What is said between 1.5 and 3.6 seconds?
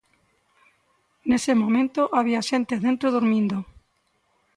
momento había xente dentro, durmindo.